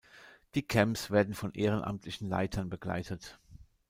[0.55, 3.39] Die Camps werden von ehrenamtlichen Leitern begleitet.